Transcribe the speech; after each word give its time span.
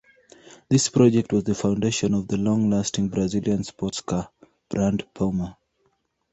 This 0.67 0.89
project 0.89 1.31
was 1.31 1.43
the 1.43 1.53
foundation 1.53 2.15
of 2.15 2.27
the 2.27 2.35
long-lasting 2.37 3.09
Brazilian 3.09 3.63
sports 3.63 4.01
car 4.01 4.31
brand 4.67 5.05
Puma. 5.13 5.59